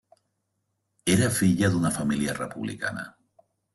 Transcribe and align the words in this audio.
Era 1.15 1.29
filla 1.39 1.69
d'una 1.75 1.91
família 1.99 2.37
republicana. 2.39 3.05